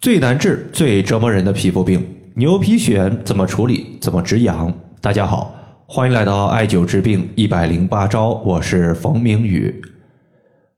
[0.00, 2.02] 最难治、最折磨人的皮肤病——
[2.32, 3.98] 牛皮癣，怎么处理？
[4.00, 4.72] 怎么止痒？
[4.98, 5.54] 大家好，
[5.86, 9.78] 欢迎来到艾灸治病一百零八招，我是冯明宇。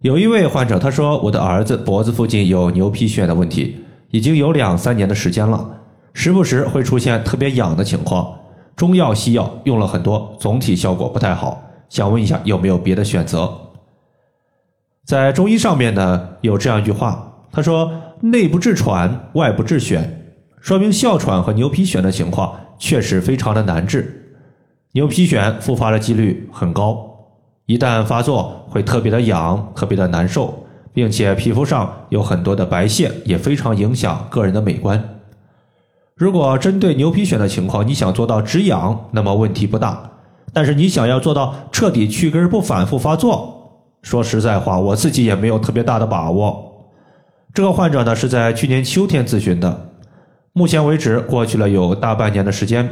[0.00, 3.76] 有一位患者，他说：“我的儿子脖子附近有牛皮癣的问题，
[4.10, 5.70] 已经有两三年的时间了，
[6.12, 8.36] 时不时会出现特别痒的情况，
[8.74, 11.62] 中药、西药用了很多，总体效果不太好。
[11.88, 13.56] 想问一下，有没有别的选择？”
[15.06, 17.88] 在中医上面呢，有这样一句话，他说。
[18.24, 20.00] 内不治喘，外不治癣，
[20.60, 24.36] 说明哮喘和牛皮癣的情况确实非常的难治。
[24.92, 27.04] 牛皮癣复发的几率很高，
[27.66, 30.54] 一旦发作会特别的痒，特别的难受，
[30.92, 35.02] 并且皮肤上有很多的白屑，也非常影响个人的美观。
[36.14, 40.10] 如果针对牛皮癣的情况，你想做到止痒，那么问题不大；
[40.52, 46.68] 但是你想要做到彻底去根不反复发作，说实在话，我自己也没有特别大的把握。
[47.54, 49.90] 这个患者呢是在去年秋天咨询的，
[50.54, 52.88] 目前为止过去了有大半年的时间，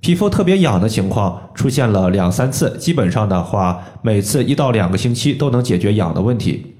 [0.00, 6.74] 皮肤特别痒的情况出现了两三次，基本上的话每次一到两个星期都能解决痒的问题。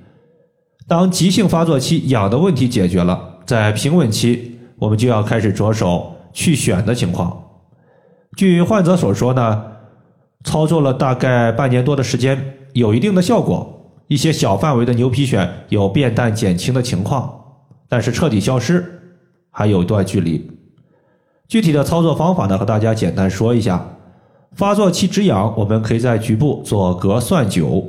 [0.89, 7.41] 当急性发作期痒的问题解决了，在平稳期我们就要开始着手去癣的情况。
[8.37, 9.63] 据患者所说呢，
[10.43, 13.79] 操作了大概半年多的时间，有一定的效果。
[14.13, 17.33] 一些小范围的牛皮癣有变淡减轻的情况，
[17.89, 18.85] 但是彻底消失
[19.51, 20.51] 还有一段距离。
[21.49, 23.83] 具体的操作方法呢，和大家简单说一下。
[24.55, 27.83] 发作期止痒，我们可以在局部做隔蒜灸；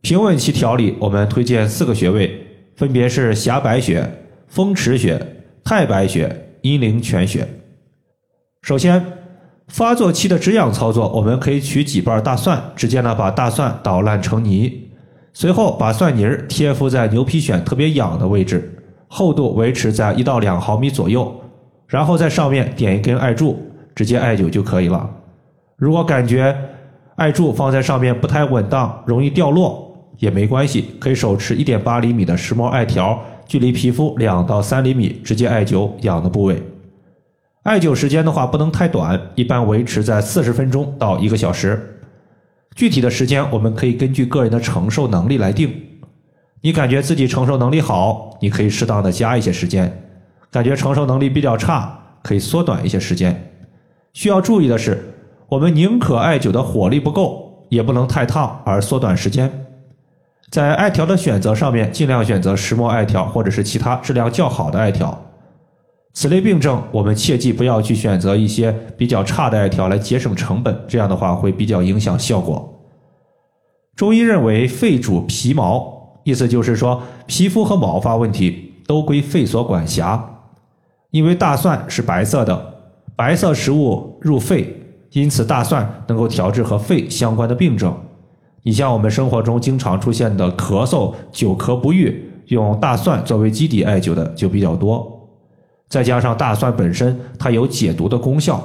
[0.00, 2.42] 平稳期调理，我们推荐四个穴位，
[2.74, 4.10] 分别是狭白穴、
[4.48, 7.46] 风池穴、太白穴、阴陵泉穴。
[8.62, 9.04] 首先，
[9.68, 14.86] 发作期的止痒操作，我们可以取几瓣大蒜，直接呢把大蒜捣烂成泥。
[15.32, 21.32] 随后把蒜泥儿贴敷在牛皮癣特别痒的位置，厚度维持在一到两毫米左右，
[21.86, 23.58] 然后在上面点一根艾柱，
[23.94, 25.08] 直接艾灸就可以了。
[25.76, 26.56] 如果感觉
[27.16, 36.62] 艾柱放在上面不太稳当，容易掉落也没关系，可以手持一点八厘米的石墨艾条，距离皮肤两到三厘米，直接艾灸痒的部位。
[37.62, 41.99] 艾灸时间的话不能太短，一般维持在四十分钟到一个小时。
[42.80, 45.70] 具体的时间，我们可以根据个人的承受能力来定。
[46.62, 49.86] 你感觉自己承受能力好，你可以适当的加一些时间；
[50.50, 53.52] 感觉承受能力比较差，可以缩短一些时间。
[54.14, 55.12] 需要注意的是，
[55.50, 59.66] 我们宁可艾灸的火力不够，也不能太烫而缩短时间。
[60.50, 65.22] 在艾条的选择上面，尽量选择石墨艾条或者是其他质量较好的艾条。
[66.20, 72.78] 此类病症，我们切记不要去选择一些比较差的艾条来节省成本，这样的话会比较影响效果。
[73.96, 80.22] 中医认为肺主皮毛，意思就是说皮肤和毛发问题都归肺所管辖。
[81.10, 82.74] 因为大蒜是白色的，
[83.16, 84.76] 白色食物入肺，
[85.12, 87.98] 因此大蒜能够调治和肺相关的病症。
[88.62, 95.16] 你像我们生活中经常出现的咳嗽、久咳不愈，用大蒜作为基底艾灸的就比较多。
[95.90, 98.62] 再加上大蒜本身它有解毒的功效，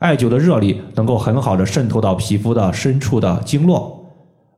[0.00, 4.04] 艾灸的热力能够很好的渗透到皮肤的深处的经络，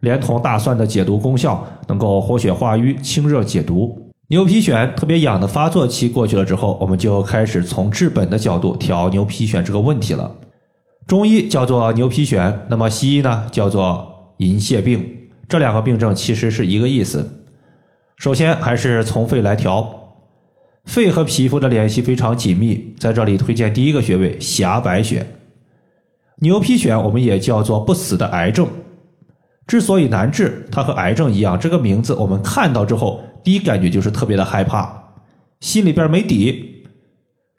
[0.01, 4.11] 连同大蒜的解毒功效，能够活血化瘀、清热解毒。
[4.29, 10.35] 牛皮癣特别痒的发作期过去了之后，我们就开始从治本的角度调牛皮癣这个问题了。
[11.07, 15.07] 中医叫做牛皮癣，那么西医呢叫做银屑病，
[15.47, 17.45] 这两个病症其实是一个意思。
[18.17, 20.06] 首先还是从肺来调。
[20.87, 25.27] 肺和皮肤的联系非常紧密，在这里推荐第一个穴位狭白穴。
[26.37, 28.69] 牛皮癣我们也叫做不死的癌症，
[29.67, 34.91] 之所以难治，它和癌症一样，这个名字我们看到之后，第一感觉就是特别的害怕，
[35.61, 36.85] 心里边没底。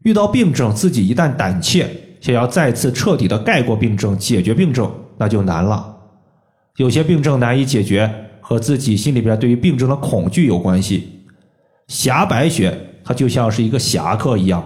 [0.04, 1.86] 遇到病症，自己一旦胆怯，
[2.22, 5.98] 想要再次彻底的盖过病症、解决病症，那就难了。
[6.78, 8.10] 有些病症难以解决，
[8.40, 11.26] 和自己心里边对于病症的恐惧有关系。
[11.88, 12.87] 狭白穴。
[13.08, 14.62] 它就像是一个侠客一样，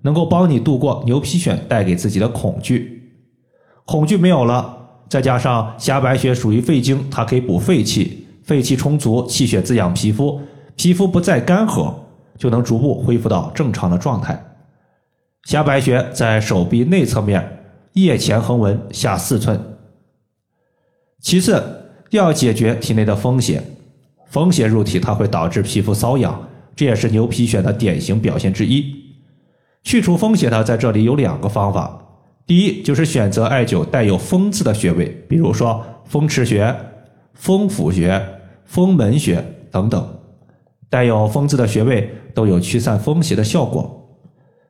[0.00, 3.12] 能够帮你度过牛皮癣带给自己的恐惧。
[3.84, 4.74] 恐惧没有了，
[5.10, 10.40] 再加上狭白穴属于肺经，它可以补肺气，肺气充足，气血滋养皮肤，
[10.76, 11.92] 皮肤不再干涸，
[12.38, 14.42] 就能逐步恢复到正常的状态。
[15.42, 19.60] 狭白穴在手臂内侧面，腋前横纹下四寸。
[21.20, 21.62] 其次，
[22.08, 23.62] 要解决体内的风邪，
[24.30, 26.48] 风邪入体，它会导致皮肤瘙痒。
[26.76, 28.94] 这也是牛皮癣的典型表现之一。
[29.82, 32.00] 去除风邪呢，在这里有两个方法。
[32.46, 36.74] 第一，就是选择艾灸带有“风”字的穴位，比如说风池穴、
[37.32, 38.22] 风府穴、
[38.64, 40.18] 风门穴等等。
[40.90, 44.18] 带有“风”字的穴位都有驱散风邪的效果。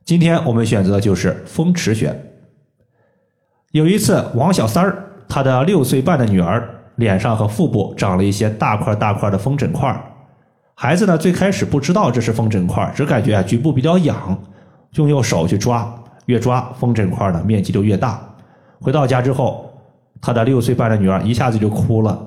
[0.04, 2.14] 今天我们选择的就是风池穴。
[3.72, 9.90] 有一次，王小三儿他的六岁半的女儿脸上和腹部长了一些大块大块的风疹块
[10.74, 14.36] 孩子呢最开始不知道这是风疹块只感觉啊局部比较痒，
[14.90, 15.94] 就用手去抓，
[16.26, 18.20] 越抓风疹块呢面积就越大。
[18.80, 19.70] 回到家之后，
[20.20, 22.20] 他的六岁半的女儿一下子就哭了。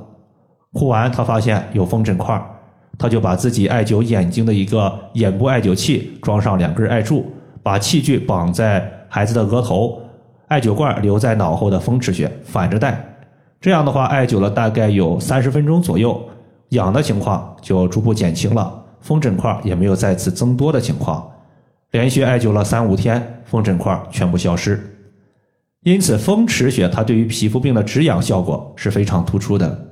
[0.73, 2.41] 哭完，他发现有风疹块
[2.97, 10.01] 他就把自己艾灸眼睛的一个眼部艾灸器装上两根艾柱，把器具绑在孩子的额头，
[10.47, 13.03] 艾灸罐留在脑后的风池穴，反着戴。
[13.59, 16.23] 这样的话，艾灸了大概有三十分钟左右，
[16.69, 21.25] 痒的情况就逐步减轻了，风疹块也没有再次增多的情况。
[21.91, 24.95] 连续艾灸了三五天，风疹块全部消失。
[25.83, 29.85] 因此，风池穴它对于皮肤病的止痒效果是非常突出的。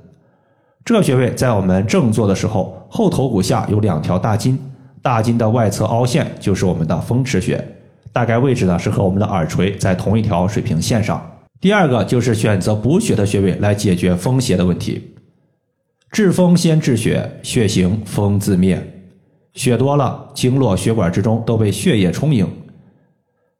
[0.84, 4.58] 这个穴位在我们正坐的时候，后头骨下有两条大筋，
[5.00, 7.66] 大筋的外侧凹陷就是我们的风池穴，
[8.12, 11.24] 大概位置呢是和我们的耳垂在同一条水平线上。
[11.60, 15.15] 第二个就是选择补血的穴位来解决风邪的问题。
[16.16, 18.82] 治风先治血，血行风自灭。
[19.52, 22.48] 血多了，经络血管之中都被血液充盈。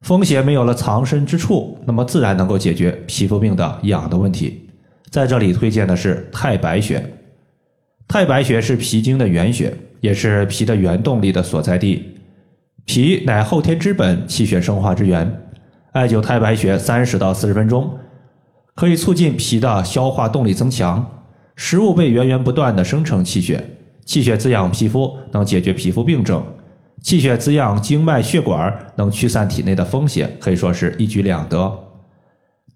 [0.00, 4.70] 风邪没有了藏身之处，那么自然能够解决皮肤病的痒的问题。
[5.10, 7.04] 在这里推荐的是太白穴。
[8.08, 12.16] 太白穴是脾经的原穴，也是脾的原动力的所在地。
[12.86, 15.30] 脾乃后天之本，气血生化之源。
[15.92, 17.98] 艾灸太白穴三十到四十分钟，
[18.74, 21.06] 可以促进脾的消化动力增强，
[21.56, 23.62] 食物被源源不断的生成气血，
[24.04, 26.42] 气血滋养皮肤，能解决皮肤病症。
[27.02, 31.72] 气血滋养经脉血管，能驱散体内的风邪，可以说是一举两得。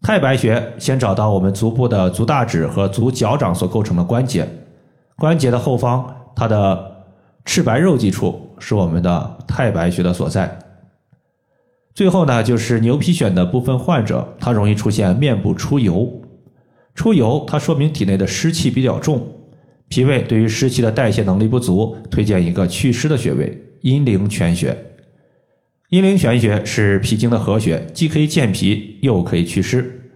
[0.03, 4.49] 太白穴先找到我们足部的足大趾和足脚掌所构成的关节，
[5.17, 7.05] 关节的后方，它的
[7.44, 10.59] 赤白肉际处是我们的太白穴的所在。
[11.93, 16.19] 最后呢，就是牛皮癣的部分患者，他容易出现面部出油，
[17.00, 19.26] 出油它说明体内的湿气比较重，
[19.88, 23.58] 脾胃对于湿气的代谢能力不足，推荐一个祛湿的穴位。
[23.81, 24.76] 阴陵泉穴，
[25.88, 30.11] 阴陵泉穴是脾经的合穴，既可以健脾，又可以祛湿。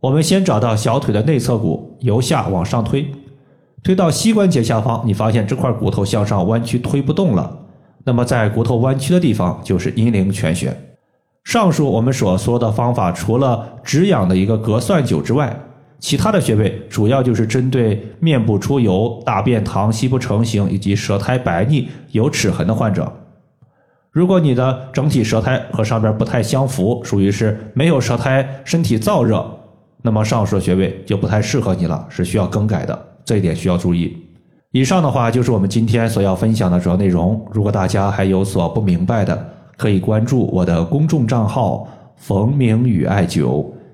[0.00, 3.10] 我们先找到小腿的内侧骨，由下往上推，
[3.82, 7.60] 推到膝关节下方，你发现这块骨头向上弯曲，推不动了。
[8.04, 10.76] 那么在骨头弯曲的地方就是阴陵泉穴。
[11.44, 15.58] 上述我们所说的方法，除了止痒的一个隔蒜灸之外，
[16.00, 23.12] 其他的穴位主要就是针对面部出油、大便溏稀不成形以及舌苔白腻、有齿痕的患者。
[24.10, 29.44] 如果你的整体舌苔和上边不太相符，属于是没有舌苔、身体燥热，
[30.02, 34.16] 那么上述穴位就不太适合你了，是需要更改的，这一点需要注意。
[34.72, 37.46] 以上的话就是我们今天所要分享的主要内容。
[37.52, 41.86] 如果大家还有所不明白的，可以关注我的公众账号
[42.16, 43.66] “冯明宇艾灸”。